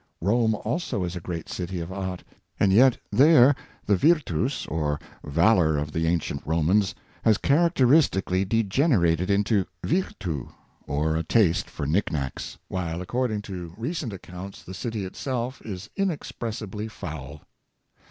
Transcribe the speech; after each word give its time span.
Rome 0.19 0.55
also 0.55 1.03
is 1.03 1.15
a 1.15 1.19
great 1.21 1.47
city 1.47 1.79
of 1.79 1.91
art, 1.93 2.23
and 2.59 2.73
yet 2.73 2.97
there 3.11 3.53
the 3.85 3.95
virtus 3.95 4.65
or 4.65 4.99
valor 5.23 5.77
of 5.77 5.91
the 5.91 6.07
ancient 6.07 6.41
Romans 6.43 6.95
has 7.21 7.37
characteristically 7.37 8.43
degenerated 8.43 9.29
into 9.29 9.67
virtti, 9.85 10.49
or 10.87 11.15
a 11.15 11.21
taste 11.21 11.69
for 11.69 11.85
knickknacks; 11.85 12.57
while, 12.67 12.99
according 12.99 13.43
to 13.43 13.75
recent 13.77 14.11
accounts, 14.11 14.63
the 14.63 14.73
city 14.73 15.05
itself 15.05 15.61
is 15.63 15.87
inexpressibly 15.95 16.87
foul. 16.87 17.41